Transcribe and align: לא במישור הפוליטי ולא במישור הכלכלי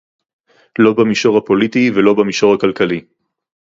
לא 0.79 0.93
במישור 0.93 1.37
הפוליטי 1.37 1.91
ולא 1.95 2.13
במישור 2.13 2.53
הכלכלי 2.53 3.01